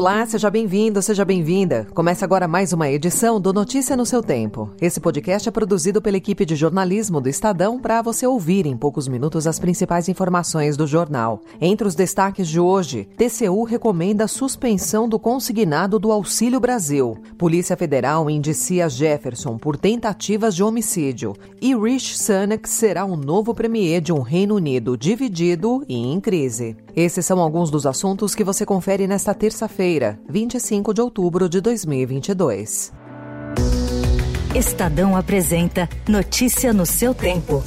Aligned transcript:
Olá, 0.00 0.24
seja 0.24 0.48
bem-vindo, 0.48 1.02
seja 1.02 1.26
bem-vinda. 1.26 1.86
Começa 1.92 2.24
agora 2.24 2.48
mais 2.48 2.72
uma 2.72 2.88
edição 2.88 3.38
do 3.38 3.52
Notícia 3.52 3.94
no 3.94 4.06
seu 4.06 4.22
Tempo. 4.22 4.70
Esse 4.80 4.98
podcast 4.98 5.46
é 5.46 5.52
produzido 5.52 6.00
pela 6.00 6.16
equipe 6.16 6.46
de 6.46 6.56
jornalismo 6.56 7.20
do 7.20 7.28
Estadão 7.28 7.78
para 7.78 8.00
você 8.00 8.26
ouvir 8.26 8.64
em 8.64 8.78
poucos 8.78 9.06
minutos 9.06 9.46
as 9.46 9.58
principais 9.58 10.08
informações 10.08 10.74
do 10.74 10.86
jornal. 10.86 11.42
Entre 11.60 11.86
os 11.86 11.94
destaques 11.94 12.48
de 12.48 12.58
hoje, 12.58 13.10
TCU 13.14 13.62
recomenda 13.62 14.24
a 14.24 14.26
suspensão 14.26 15.06
do 15.06 15.18
consignado 15.18 15.98
do 15.98 16.10
Auxílio 16.10 16.58
Brasil. 16.58 17.18
Polícia 17.36 17.76
Federal 17.76 18.30
indicia 18.30 18.88
Jefferson 18.88 19.58
por 19.58 19.76
tentativas 19.76 20.54
de 20.54 20.62
homicídio. 20.62 21.36
E 21.60 21.76
Rich 21.76 22.18
Sunak 22.18 22.66
será 22.66 23.04
o 23.04 23.16
novo 23.16 23.52
premier 23.52 24.00
de 24.00 24.14
um 24.14 24.22
Reino 24.22 24.54
Unido 24.54 24.96
dividido 24.96 25.84
e 25.86 25.94
em 25.94 26.18
crise. 26.18 26.74
Esses 26.94 27.24
são 27.24 27.40
alguns 27.40 27.70
dos 27.70 27.86
assuntos 27.86 28.34
que 28.34 28.44
você 28.44 28.66
confere 28.66 29.06
nesta 29.06 29.34
terça-feira, 29.34 30.18
25 30.28 30.92
de 30.92 31.00
outubro 31.00 31.48
de 31.48 31.60
2022. 31.60 32.92
Estadão 34.54 35.16
apresenta 35.16 35.88
Notícia 36.08 36.72
no 36.72 36.84
seu 36.84 37.14
tempo. 37.14 37.62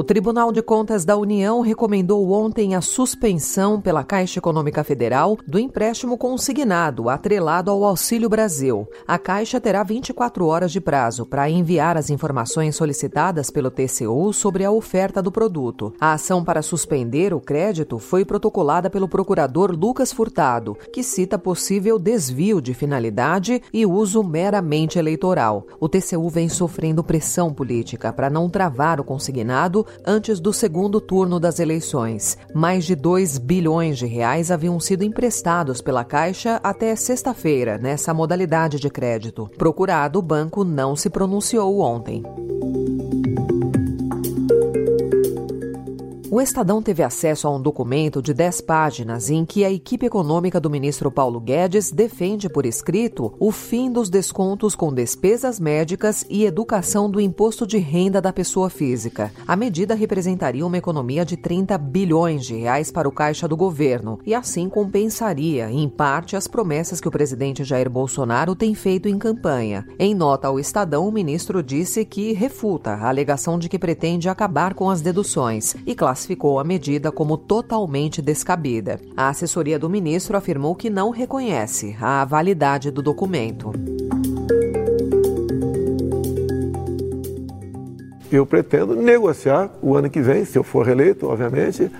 O 0.00 0.02
Tribunal 0.02 0.50
de 0.50 0.62
Contas 0.62 1.04
da 1.04 1.14
União 1.14 1.60
recomendou 1.60 2.30
ontem 2.30 2.74
a 2.74 2.80
suspensão 2.80 3.82
pela 3.82 4.02
Caixa 4.02 4.38
Econômica 4.38 4.82
Federal 4.82 5.36
do 5.46 5.58
empréstimo 5.58 6.16
consignado 6.16 7.10
atrelado 7.10 7.70
ao 7.70 7.84
Auxílio 7.84 8.26
Brasil. 8.26 8.88
A 9.06 9.18
Caixa 9.18 9.60
terá 9.60 9.82
24 9.82 10.46
horas 10.46 10.72
de 10.72 10.80
prazo 10.80 11.26
para 11.26 11.50
enviar 11.50 11.98
as 11.98 12.08
informações 12.08 12.76
solicitadas 12.76 13.50
pelo 13.50 13.70
TCU 13.70 14.32
sobre 14.32 14.64
a 14.64 14.70
oferta 14.70 15.20
do 15.20 15.30
produto. 15.30 15.92
A 16.00 16.14
ação 16.14 16.42
para 16.42 16.62
suspender 16.62 17.34
o 17.34 17.38
crédito 17.40 17.98
foi 17.98 18.24
protocolada 18.24 18.88
pelo 18.88 19.06
procurador 19.06 19.70
Lucas 19.70 20.14
Furtado, 20.14 20.78
que 20.94 21.02
cita 21.02 21.38
possível 21.38 21.98
desvio 21.98 22.62
de 22.62 22.72
finalidade 22.72 23.62
e 23.70 23.84
uso 23.84 24.24
meramente 24.24 24.98
eleitoral. 24.98 25.66
O 25.78 25.90
TCU 25.90 26.30
vem 26.30 26.48
sofrendo 26.48 27.04
pressão 27.04 27.52
política 27.52 28.14
para 28.14 28.30
não 28.30 28.48
travar 28.48 28.98
o 28.98 29.04
consignado 29.04 29.84
antes 30.06 30.40
do 30.40 30.52
segundo 30.52 31.00
turno 31.00 31.38
das 31.38 31.58
eleições. 31.58 32.36
Mais 32.54 32.84
de 32.84 32.94
2 32.94 33.38
bilhões 33.38 33.98
de 33.98 34.06
reais 34.06 34.50
haviam 34.50 34.78
sido 34.80 35.04
emprestados 35.04 35.80
pela 35.80 36.04
Caixa 36.04 36.60
até 36.62 36.94
sexta-feira 36.96 37.78
nessa 37.78 38.14
modalidade 38.14 38.78
de 38.78 38.90
crédito. 38.90 39.50
Procurado, 39.56 40.18
o 40.18 40.22
banco 40.22 40.64
não 40.64 40.96
se 40.96 41.10
pronunciou 41.10 41.80
ontem. 41.80 42.22
O 46.32 46.40
Estadão 46.40 46.80
teve 46.80 47.02
acesso 47.02 47.48
a 47.48 47.50
um 47.50 47.60
documento 47.60 48.22
de 48.22 48.32
10 48.32 48.60
páginas 48.60 49.28
em 49.30 49.44
que 49.44 49.64
a 49.64 49.70
equipe 49.70 50.06
econômica 50.06 50.60
do 50.60 50.70
ministro 50.70 51.10
Paulo 51.10 51.40
Guedes 51.40 51.90
defende 51.90 52.48
por 52.48 52.64
escrito 52.64 53.34
o 53.40 53.50
fim 53.50 53.90
dos 53.90 54.08
descontos 54.08 54.76
com 54.76 54.94
despesas 54.94 55.58
médicas 55.58 56.24
e 56.30 56.44
educação 56.44 57.10
do 57.10 57.20
imposto 57.20 57.66
de 57.66 57.78
renda 57.78 58.20
da 58.20 58.32
pessoa 58.32 58.70
física. 58.70 59.32
A 59.44 59.56
medida 59.56 59.96
representaria 59.96 60.64
uma 60.64 60.78
economia 60.78 61.24
de 61.24 61.36
30 61.36 61.76
bilhões 61.78 62.46
de 62.46 62.54
reais 62.54 62.92
para 62.92 63.08
o 63.08 63.12
caixa 63.12 63.48
do 63.48 63.56
governo 63.56 64.20
e 64.24 64.32
assim 64.32 64.68
compensaria, 64.68 65.68
em 65.68 65.88
parte, 65.88 66.36
as 66.36 66.46
promessas 66.46 67.00
que 67.00 67.08
o 67.08 67.10
presidente 67.10 67.64
Jair 67.64 67.90
Bolsonaro 67.90 68.54
tem 68.54 68.72
feito 68.72 69.08
em 69.08 69.18
campanha. 69.18 69.84
Em 69.98 70.14
nota 70.14 70.46
ao 70.46 70.60
Estadão, 70.60 71.08
o 71.08 71.12
ministro 71.12 71.60
disse 71.60 72.04
que 72.04 72.32
refuta 72.32 72.90
a 72.90 73.08
alegação 73.08 73.58
de 73.58 73.68
que 73.68 73.80
pretende 73.80 74.28
acabar 74.28 74.74
com 74.74 74.88
as 74.88 75.00
deduções 75.00 75.74
e 75.84 75.92
classificou 75.92 76.19
classificou 76.20 76.58
a 76.58 76.64
medida 76.64 77.10
como 77.10 77.38
totalmente 77.38 78.20
descabida. 78.20 79.00
A 79.16 79.28
assessoria 79.28 79.78
do 79.78 79.88
ministro 79.88 80.36
afirmou 80.36 80.74
que 80.74 80.90
não 80.90 81.10
reconhece 81.10 81.96
a 82.00 82.24
validade 82.26 82.90
do 82.90 83.00
documento. 83.00 83.72
Eu 88.30 88.44
pretendo 88.44 88.94
negociar 88.94 89.70
o 89.82 89.96
ano 89.96 90.10
que 90.10 90.20
vem, 90.20 90.44
se 90.44 90.58
eu 90.58 90.62
for 90.62 90.84
reeleito, 90.84 91.26
obviamente, 91.26 91.90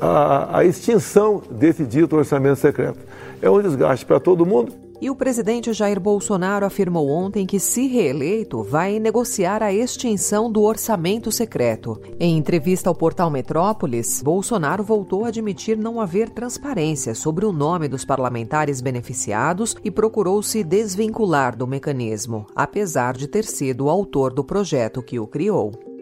a, 0.00 0.58
a 0.58 0.64
extinção 0.64 1.42
desse 1.50 1.84
dito 1.84 2.16
orçamento 2.16 2.60
secreto. 2.60 3.00
É 3.42 3.50
um 3.50 3.60
desgaste 3.60 4.06
para 4.06 4.20
todo 4.20 4.46
mundo 4.46 4.72
e 5.00 5.10
o 5.10 5.16
presidente 5.16 5.72
Jair 5.72 6.00
Bolsonaro 6.00 6.64
afirmou 6.64 7.08
ontem 7.08 7.46
que, 7.46 7.58
se 7.58 7.86
reeleito, 7.86 8.62
vai 8.62 8.98
negociar 8.98 9.62
a 9.62 9.72
extinção 9.72 10.50
do 10.50 10.62
orçamento 10.62 11.30
secreto. 11.30 12.00
Em 12.18 12.36
entrevista 12.36 12.88
ao 12.88 12.94
portal 12.94 13.30
Metrópolis, 13.30 14.22
Bolsonaro 14.22 14.82
voltou 14.82 15.24
a 15.24 15.28
admitir 15.28 15.76
não 15.76 16.00
haver 16.00 16.30
transparência 16.30 17.14
sobre 17.14 17.44
o 17.44 17.52
nome 17.52 17.88
dos 17.88 18.04
parlamentares 18.04 18.80
beneficiados 18.80 19.76
e 19.84 19.90
procurou 19.90 20.42
se 20.42 20.62
desvincular 20.62 21.56
do 21.56 21.66
mecanismo, 21.66 22.46
apesar 22.54 23.16
de 23.16 23.26
ter 23.26 23.44
sido 23.44 23.86
o 23.86 23.90
autor 23.90 24.32
do 24.32 24.44
projeto 24.44 25.02
que 25.02 25.18
o 25.18 25.26
criou. 25.26 25.95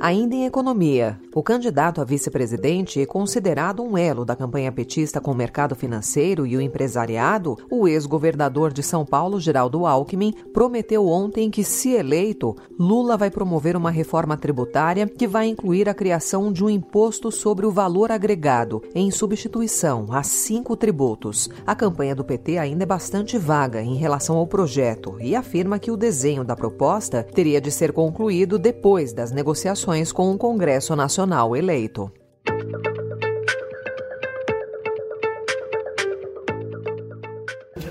Ainda 0.00 0.34
em 0.34 0.46
economia, 0.46 1.20
o 1.34 1.42
candidato 1.42 2.00
a 2.00 2.04
vice-presidente 2.04 3.02
é 3.02 3.04
considerado 3.04 3.82
um 3.82 3.98
elo 3.98 4.24
da 4.24 4.34
campanha 4.34 4.72
petista 4.72 5.20
com 5.20 5.30
o 5.30 5.34
mercado 5.34 5.74
financeiro 5.74 6.46
e 6.46 6.56
o 6.56 6.60
empresariado. 6.60 7.58
O 7.70 7.86
ex-governador 7.86 8.72
de 8.72 8.82
São 8.82 9.04
Paulo, 9.04 9.38
Geraldo 9.38 9.84
Alckmin, 9.84 10.32
prometeu 10.54 11.06
ontem 11.06 11.50
que, 11.50 11.62
se 11.62 11.90
eleito, 11.90 12.56
Lula 12.78 13.14
vai 13.18 13.30
promover 13.30 13.76
uma 13.76 13.90
reforma 13.90 14.38
tributária 14.38 15.06
que 15.06 15.28
vai 15.28 15.48
incluir 15.48 15.86
a 15.86 15.92
criação 15.92 16.50
de 16.50 16.64
um 16.64 16.70
imposto 16.70 17.30
sobre 17.30 17.66
o 17.66 17.70
valor 17.70 18.10
agregado, 18.10 18.82
em 18.94 19.10
substituição 19.10 20.06
a 20.12 20.22
cinco 20.22 20.76
tributos. 20.76 21.50
A 21.66 21.74
campanha 21.74 22.14
do 22.14 22.24
PT 22.24 22.56
ainda 22.56 22.84
é 22.84 22.86
bastante 22.86 23.36
vaga 23.36 23.82
em 23.82 23.96
relação 23.96 24.38
ao 24.38 24.46
projeto 24.46 25.18
e 25.20 25.36
afirma 25.36 25.78
que 25.78 25.90
o 25.90 25.96
desenho 25.96 26.42
da 26.42 26.56
proposta 26.56 27.22
teria 27.22 27.60
de 27.60 27.70
ser 27.70 27.92
concluído 27.92 28.58
depois 28.58 29.12
das 29.12 29.30
negociações 29.30 29.89
com 30.12 30.30
o 30.30 30.38
Congresso 30.38 30.94
Nacional 30.94 31.56
eleito. 31.56 32.12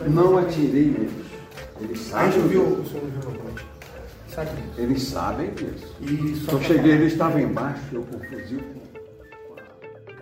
Não 0.07 0.37
atirei 0.37 0.85
neles. 0.85 1.11
Eles 1.81 1.99
sabem. 1.99 2.27
A 2.27 2.31
gente 2.31 2.47
viu 2.47 2.63
o 2.63 2.85
senhor 2.85 3.03
viu 3.05 3.59
Sabe? 4.33 4.49
Eles 4.77 5.03
sabem 5.03 5.53
disso. 5.53 5.93
E 5.99 6.45
eu 6.49 6.61
cheguei, 6.61 6.93
ele 6.93 7.05
estava 7.07 7.41
embaixo, 7.41 7.81
eu 7.91 8.03
com 8.03 8.15
o 8.15 8.19
fuzil 8.19 8.61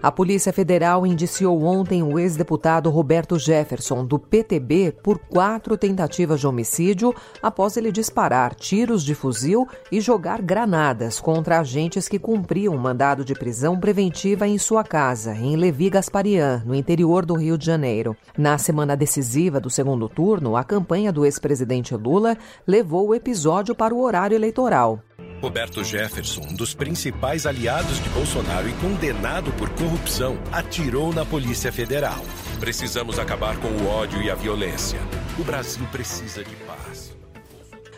a 0.02 0.12
Polícia 0.12 0.54
Federal 0.54 1.06
indiciou 1.06 1.64
ontem 1.64 2.04
o 2.04 2.20
ex-deputado 2.20 2.90
Roberto 2.90 3.40
Jefferson, 3.40 4.06
do 4.06 4.20
PTB, 4.20 4.96
por 5.04 5.18
quatro 5.18 5.78
tentativas 5.78 6.40
de 6.40 6.48
homicídio 6.48 7.14
após 7.42 7.78
ele 7.78 7.92
disparar 7.92 8.54
tiros 8.54 9.04
de 9.04 9.16
fuzil 9.16 9.68
e 9.92 10.00
jogar 10.00 10.42
granadas 10.42 11.20
contra 11.20 11.60
agentes 11.60 12.08
que 12.08 12.20
cumpriam 12.20 12.76
um 12.76 12.78
mandado 12.78 13.26
de 13.26 13.34
prisão 13.34 13.80
preventiva 13.80 14.48
em 14.48 14.58
sua 14.58 14.84
casa, 14.84 15.34
em 15.34 15.56
Levi 15.56 15.90
Gasparian, 15.90 16.64
no 16.66 16.76
interior 16.76 17.26
do 17.26 17.36
Rio 17.36 17.58
de 17.58 17.66
Janeiro. 17.66 18.16
Na 18.38 18.58
semana 18.58 18.96
decisiva 18.96 19.60
do 19.60 19.70
segundo 19.70 20.08
turno, 20.08 20.56
a 20.56 20.64
campanha 20.64 21.12
do 21.12 21.26
ex-presidente 21.26 21.96
Lula 21.96 22.38
levou 22.66 23.08
o 23.08 23.16
episódio 23.16 23.74
para 23.74 23.94
o 23.94 24.02
horário 24.02 24.36
eleitoral. 24.36 25.02
Roberto 25.42 25.84
Jefferson, 25.84 26.42
um 26.50 26.56
dos 26.56 26.74
principais 26.74 27.46
aliados 27.46 28.02
de 28.02 28.10
Bolsonaro 28.10 28.68
e 28.68 28.74
condenado 28.74 29.52
por 29.52 29.70
corrupção, 29.70 30.38
atirou 30.52 31.14
na 31.14 31.24
Polícia 31.24 31.72
Federal. 31.72 32.26
Precisamos 32.60 33.20
acabar 33.20 33.56
com 33.58 33.68
o 33.68 33.88
ódio 33.88 34.20
e 34.22 34.32
a 34.32 34.36
violência. 34.36 35.00
O 35.38 35.44
Brasil 35.44 35.86
precisa 35.92 36.44
de 36.44 36.56
paz. 36.56 37.16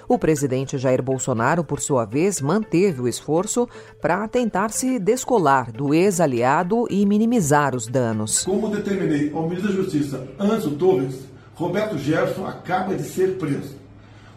O 0.06 0.20
presidente 0.20 0.78
Jair 0.78 1.02
Bolsonaro, 1.02 1.64
por 1.64 1.80
sua 1.80 2.04
vez, 2.04 2.42
manteve 2.42 3.00
o 3.00 3.08
esforço 3.08 3.70
para 4.02 4.28
tentar 4.28 4.72
se 4.72 5.00
descolar 5.00 5.72
do 5.72 5.94
ex-aliado 5.94 6.88
e 6.90 7.06
minimizar 7.06 7.74
os 7.74 7.88
danos. 7.88 8.44
Como 8.44 8.70
determinei 8.70 9.32
ao 9.34 9.48
ministro 9.48 9.70
da 9.70 9.76
Justiça, 9.76 10.28
Anzo 10.38 10.72
Torres, 10.72 11.22
Roberto 11.54 11.98
Jefferson 11.98 12.46
acaba 12.46 12.96
de 12.96 13.04
ser 13.04 13.38
preso. 13.38 13.79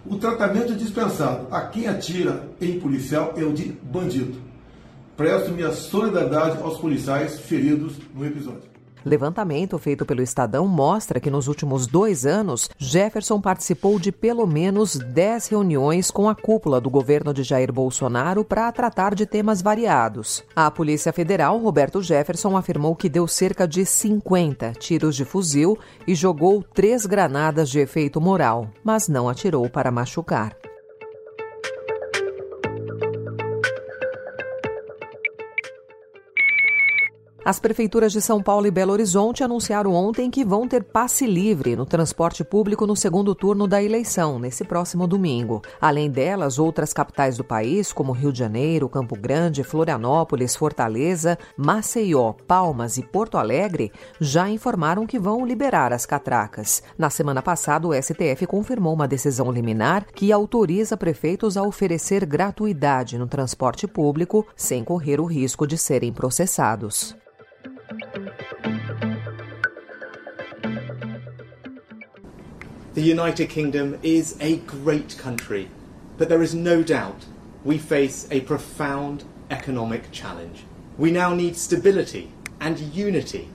O 0.05 0.17
tratamento 0.17 0.75
dispensado 0.75 1.47
a 1.51 1.61
quem 1.63 1.87
atira 1.87 2.49
em 2.61 2.81
policial 2.81 3.35
é 3.37 3.45
o 3.45 3.53
de 3.53 3.73
bandido. 3.83 4.37
Presto 5.17 5.53
minha 5.53 5.71
solidariedade 5.71 6.61
aos 6.61 6.79
policiais 6.79 7.39
feridos 7.39 7.95
no 8.15 8.27
episódio. 8.27 8.72
Levantamento 9.05 9.79
feito 9.79 10.07
pelo 10.07 10.23
Estadão 10.23 10.67
mostra 10.67 11.21
que 11.21 11.31
nos 11.31 11.49
últimos 11.49 11.87
dois 11.87 12.25
anos, 12.25 12.71
Jefferson 12.79 13.41
participou 13.41 13.99
de 13.99 14.13
pelo 14.13 14.47
menos 14.47 14.97
10 14.97 15.49
reuniões 15.49 16.11
com 16.11 16.29
a 16.29 16.35
cúpula 16.35 16.81
do 16.81 16.89
governo 16.89 17.35
de 17.35 17.43
Jair 17.43 17.73
Bolsonaro 17.73 18.45
para 18.45 18.71
tratar 18.71 19.15
de 19.15 19.27
temas 19.27 19.61
variados. 19.61 20.45
A 20.55 20.71
Polícia 20.71 21.13
Federal, 21.13 21.59
Roberto 21.59 22.01
Jefferson, 22.01 22.57
afirmou 22.57 22.95
que 22.95 23.09
deu 23.09 23.27
cerca 23.27 23.67
de 23.67 23.85
50 23.85 24.73
tiros 24.79 25.17
de 25.17 25.25
fuzil 25.25 25.79
e 26.07 26.15
jogou 26.15 26.63
três 26.63 27.05
granadas 27.07 27.69
de 27.69 27.81
efeito 27.81 28.21
moral, 28.21 28.69
mas 28.85 29.09
não 29.09 29.29
atirou 29.29 29.69
para 29.69 29.91
machucar. 29.91 30.62
As 37.45 37.59
prefeituras 37.59 38.13
de 38.13 38.21
São 38.21 38.41
Paulo 38.41 38.69
e 38.69 38.71
Belo 38.71 38.93
Horizonte 38.93 39.43
anunciaram 39.43 39.93
ontem 39.93 40.31
que 40.31 40.45
vão 40.45 40.69
ter 40.69 40.85
passe 40.85 41.27
livre 41.27 41.75
no 41.75 41.85
transporte 41.85 42.45
público 42.45 42.87
no 42.87 42.95
segundo 42.95 43.35
turno 43.35 43.67
da 43.67 43.83
eleição, 43.83 44.39
nesse 44.39 44.63
próximo 44.63 45.09
domingo. 45.09 45.61
Além 45.81 46.09
delas, 46.09 46.61
outras 46.61 46.93
capitais 46.93 47.37
do 47.37 47.43
país, 47.43 47.93
como 47.93 48.13
Rio 48.13 48.33
de 48.33 48.39
Janeiro, 48.39 48.89
Campo 48.89 49.19
Grande, 49.19 49.65
Florianópolis, 49.65 50.55
Fortaleza, 50.55 51.37
Maceió, 51.57 52.33
Palmas 52.47 52.97
e 52.97 53.03
Porto 53.03 53.37
Alegre, 53.37 53.91
já 54.21 54.49
informaram 54.49 55.05
que 55.05 55.19
vão 55.19 55.45
liberar 55.45 55.93
as 55.93 56.07
catracas. 56.07 56.81
Na 56.97 57.11
semana 57.11 57.43
passada, 57.43 57.89
o 57.89 57.93
STF 57.93 58.47
confirmou 58.47 58.95
uma 58.95 59.09
decisão 59.09 59.51
liminar 59.51 60.07
que 60.15 60.31
autoriza 60.31 60.97
prefeitos 60.97 61.57
a 61.57 61.65
oferecer 61.65 62.25
gratuidade 62.25 63.19
no 63.19 63.27
transporte 63.27 63.89
público 63.89 64.47
sem 64.55 64.85
correr 64.85 65.21
o 65.21 65.25
risco 65.25 65.67
de 65.67 65.77
serem 65.77 66.13
processados. 66.13 67.17
The 72.95 73.03
United 73.03 73.49
Kingdom 73.49 73.99
is 74.03 74.37
a 74.41 74.59
great 74.59 75.19
country, 75.19 75.69
but 76.17 76.29
there 76.29 76.43
is 76.43 76.55
no 76.55 76.83
doubt 76.83 77.27
we 77.65 77.79
face 77.79 78.27
a 78.31 78.41
profound 78.41 79.25
economic 79.51 80.11
challenge. 80.13 80.65
We 80.97 81.11
now 81.11 81.35
need 81.35 81.57
stability 81.57 82.33
and 82.61 82.79
unity, 82.79 83.49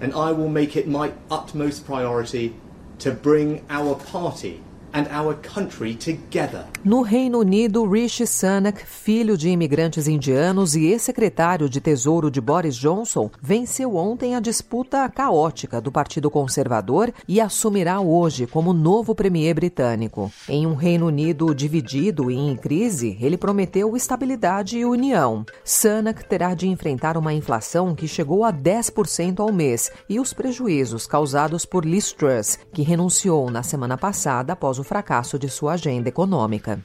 and 0.00 0.14
I 0.14 0.32
will 0.32 0.48
make 0.48 0.76
it 0.76 0.86
my 0.88 1.12
utmost 1.30 1.84
priority 1.84 2.54
to 3.00 3.12
bring 3.12 3.64
our 3.68 3.94
party 3.94 4.62
and 4.96 5.06
our 5.12 5.36
country 5.36 5.94
together. 5.94 6.64
No 6.82 7.02
Reino 7.02 7.40
Unido, 7.40 7.84
Rishi 7.86 8.26
Sunak, 8.26 8.84
filho 8.86 9.36
de 9.36 9.50
imigrantes 9.50 10.08
indianos 10.08 10.74
e 10.74 10.86
ex-secretário 10.86 11.68
de 11.68 11.80
Tesouro 11.80 12.30
de 12.30 12.40
Boris 12.40 12.76
Johnson, 12.76 13.30
venceu 13.42 13.96
ontem 13.96 14.34
a 14.34 14.40
disputa 14.40 15.06
caótica 15.10 15.80
do 15.80 15.92
Partido 15.92 16.30
Conservador 16.30 17.12
e 17.28 17.40
assumirá 17.40 18.00
hoje 18.00 18.46
como 18.46 18.72
novo 18.72 19.14
premier 19.14 19.54
britânico. 19.54 20.32
Em 20.48 20.66
um 20.66 20.74
Reino 20.74 21.06
Unido 21.06 21.54
dividido 21.54 22.30
e 22.30 22.34
em 22.34 22.56
crise, 22.56 23.18
ele 23.20 23.36
prometeu 23.36 23.94
estabilidade 23.96 24.78
e 24.78 24.84
união. 24.84 25.44
Sunak 25.62 26.26
terá 26.26 26.54
de 26.54 26.68
enfrentar 26.68 27.18
uma 27.18 27.34
inflação 27.34 27.94
que 27.94 28.08
chegou 28.08 28.44
a 28.44 28.52
10% 28.52 29.40
ao 29.40 29.52
mês 29.52 29.90
e 30.08 30.18
os 30.18 30.32
prejuízos 30.32 31.06
causados 31.06 31.66
por 31.66 31.84
Liz 31.84 32.12
Truss, 32.12 32.58
que 32.72 32.82
renunciou 32.82 33.50
na 33.50 33.62
semana 33.62 33.98
passada 33.98 34.54
após 34.54 34.78
o 34.78 34.85
fracasso 34.86 35.38
de 35.38 35.48
sua 35.48 35.74
agenda 35.74 36.08
econômica. 36.08 36.80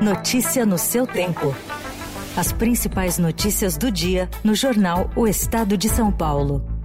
Notícia 0.00 0.64
no 0.64 0.78
seu 0.78 1.06
tempo. 1.06 1.54
As 2.36 2.52
principais 2.52 3.18
notícias 3.18 3.76
do 3.76 3.90
dia 3.90 4.28
no 4.44 4.54
jornal 4.54 5.10
O 5.16 5.26
Estado 5.26 5.76
de 5.76 5.88
São 5.88 6.12
Paulo. 6.12 6.77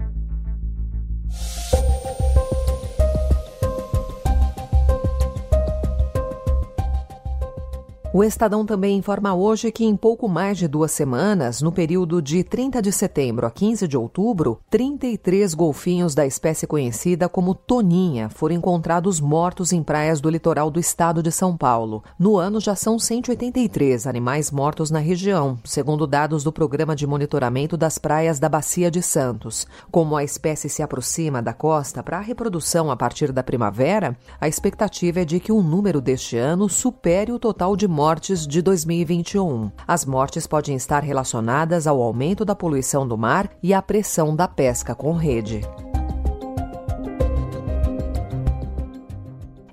O 8.16 8.24
Estadão 8.24 8.64
também 8.64 8.96
informa 8.96 9.34
hoje 9.34 9.72
que 9.72 9.84
em 9.84 9.96
pouco 9.96 10.30
mais 10.30 10.60
de 10.60 10.68
duas 10.68 10.92
semanas, 10.92 11.64
no 11.64 11.72
período 11.72 12.22
de 12.22 12.44
30 12.44 12.80
de 12.80 12.92
setembro 12.92 13.48
a 13.48 13.50
15 13.50 13.88
de 13.88 13.98
outubro, 13.98 14.60
33 14.70 15.56
golfinhos 15.56 16.14
da 16.14 16.24
espécie 16.24 16.68
conhecida 16.68 17.28
como 17.28 17.56
toninha 17.56 18.30
foram 18.30 18.54
encontrados 18.54 19.20
mortos 19.20 19.74
em 19.74 19.82
praias 19.82 20.22
do 20.22 20.30
litoral 20.30 20.70
do 20.70 20.80
estado 20.80 21.24
de 21.24 21.32
São 21.32 21.58
Paulo. 21.58 22.04
No 22.20 22.38
ano 22.38 22.60
já 22.60 22.76
são 22.76 23.00
183 23.00 24.06
animais 24.06 24.52
mortos 24.52 24.92
na 24.92 25.00
região, 25.00 25.58
segundo 25.66 26.06
dados 26.06 26.44
do 26.44 26.52
Programa 26.52 26.96
de 26.96 27.08
Monitoramento 27.08 27.76
das 27.76 27.98
Praias 27.98 28.38
da 28.38 28.48
Bacia 28.48 28.92
de 28.92 29.02
Santos. 29.02 29.66
Como 29.90 30.16
a 30.16 30.24
espécie 30.24 30.70
se 30.70 30.84
aproxima 30.84 31.42
da 31.42 31.52
costa 31.52 32.04
para 32.04 32.20
a 32.20 32.22
reprodução 32.22 32.92
a 32.92 32.96
partir 32.96 33.32
da 33.32 33.42
primavera, 33.42 34.16
a 34.40 34.48
expectativa 34.48 35.22
é 35.22 35.26
de 35.26 35.40
que 35.40 35.52
o 35.52 35.64
número 35.64 36.00
deste 36.00 36.38
ano 36.38 36.70
supere 36.70 37.32
o 37.32 37.40
total 37.40 37.76
de 37.76 37.88
mortes 37.88 38.03
mortes 38.04 38.46
de 38.46 38.62
2021. 38.62 39.72
As 39.88 40.04
mortes 40.04 40.46
podem 40.46 40.76
estar 40.76 41.02
relacionadas 41.04 41.88
ao 41.88 42.02
aumento 42.02 42.44
da 42.44 42.54
poluição 42.54 43.08
do 43.08 43.18
mar 43.18 43.50
e 43.64 43.74
à 43.74 43.82
pressão 43.82 44.36
da 44.36 44.46
pesca 44.46 44.94
com 44.94 45.14
rede. 45.14 45.62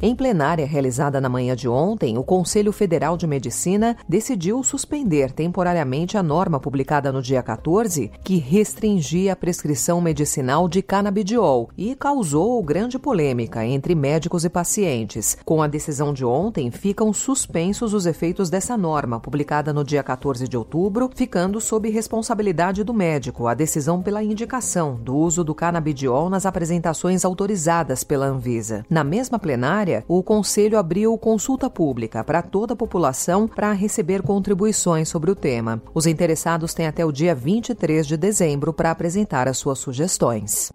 Em 0.02 0.14
plenária 0.14 0.66
realizada 0.66 1.20
na 1.20 1.28
manhã 1.28 1.54
de 1.54 1.68
ontem, 1.68 2.16
o 2.16 2.24
Conselho 2.24 2.72
Federal 2.72 3.18
de 3.18 3.26
Medicina 3.26 3.94
decidiu 4.08 4.62
suspender 4.62 5.30
temporariamente 5.30 6.16
a 6.16 6.22
norma 6.22 6.58
publicada 6.58 7.12
no 7.12 7.20
dia 7.20 7.42
14 7.42 8.10
que 8.24 8.36
restringia 8.36 9.34
a 9.34 9.36
prescrição 9.36 10.00
medicinal 10.00 10.70
de 10.70 10.80
canabidiol 10.80 11.68
e 11.76 11.94
causou 11.94 12.62
grande 12.62 12.98
polêmica 12.98 13.62
entre 13.62 13.94
médicos 13.94 14.42
e 14.42 14.48
pacientes. 14.48 15.36
Com 15.44 15.62
a 15.62 15.66
decisão 15.66 16.14
de 16.14 16.24
ontem, 16.24 16.70
ficam 16.70 17.12
suspensos 17.12 17.92
os 17.92 18.06
efeitos 18.06 18.48
dessa 18.48 18.78
norma 18.78 19.20
publicada 19.20 19.70
no 19.70 19.84
dia 19.84 20.02
14 20.02 20.48
de 20.48 20.56
outubro, 20.56 21.10
ficando 21.14 21.60
sob 21.60 21.90
responsabilidade 21.90 22.82
do 22.82 22.94
médico 22.94 23.46
a 23.46 23.52
decisão 23.52 24.00
pela 24.00 24.22
indicação 24.24 24.94
do 24.94 25.14
uso 25.14 25.44
do 25.44 25.54
canabidiol 25.54 26.30
nas 26.30 26.46
apresentações 26.46 27.22
autorizadas 27.22 28.02
pela 28.02 28.24
Anvisa. 28.24 28.86
Na 28.88 29.04
mesma 29.04 29.38
plenária, 29.38 29.89
o 30.08 30.22
Conselho 30.22 30.78
abriu 30.78 31.16
consulta 31.18 31.68
pública 31.68 32.24
para 32.24 32.42
toda 32.42 32.74
a 32.74 32.76
população 32.76 33.46
para 33.46 33.72
receber 33.72 34.22
contribuições 34.22 35.08
sobre 35.08 35.30
o 35.30 35.34
tema. 35.34 35.82
Os 35.94 36.06
interessados 36.06 36.74
têm 36.74 36.86
até 36.86 37.04
o 37.04 37.12
dia 37.12 37.34
23 37.34 38.06
de 38.06 38.16
dezembro 38.16 38.72
para 38.72 38.90
apresentar 38.90 39.48
as 39.48 39.58
suas 39.58 39.78
sugestões. 39.78 40.70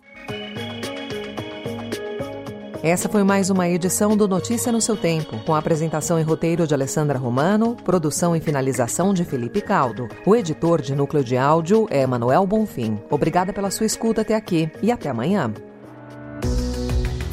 Essa 2.85 3.09
foi 3.09 3.23
mais 3.23 3.49
uma 3.49 3.67
edição 3.67 4.15
do 4.15 4.27
Notícia 4.27 4.71
no 4.71 4.79
seu 4.79 4.95
Tempo, 4.95 5.39
com 5.43 5.55
apresentação 5.55 6.19
e 6.19 6.21
roteiro 6.21 6.67
de 6.67 6.73
Alessandra 6.75 7.17
Romano, 7.17 7.75
produção 7.83 8.35
e 8.35 8.39
finalização 8.39 9.11
de 9.11 9.25
Felipe 9.25 9.59
Caldo. 9.59 10.07
O 10.23 10.35
editor 10.35 10.83
de 10.83 10.95
núcleo 10.95 11.23
de 11.23 11.35
áudio 11.35 11.87
é 11.89 12.05
Manuel 12.05 12.45
Bonfim. 12.45 12.99
Obrigada 13.09 13.51
pela 13.51 13.71
sua 13.71 13.87
escuta 13.87 14.21
até 14.21 14.35
aqui 14.35 14.69
e 14.83 14.91
até 14.91 15.09
amanhã. 15.09 15.51